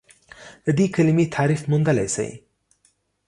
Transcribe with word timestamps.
د 0.65 0.67
دې 0.77 0.85
کلمې 0.95 1.25
تعریف 1.35 1.61
موندلی 1.71 2.07
شئ؟ 2.15 2.31